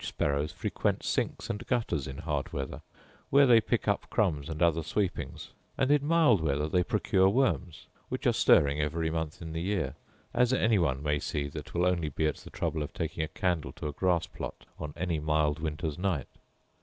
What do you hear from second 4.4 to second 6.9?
and other sweepings: and in mild weather they